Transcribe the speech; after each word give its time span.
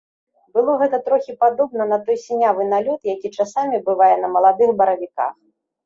Было 0.57 0.71
гэта 0.83 0.99
трохі 1.09 1.35
падобна 1.45 1.87
на 1.93 2.01
той 2.09 2.17
сінявы 2.25 2.67
налёт, 2.73 3.01
які 3.15 3.35
часамі 3.41 3.85
бывае 3.87 4.13
на 4.27 4.37
маладых 4.37 4.69
баравіках. 4.85 5.33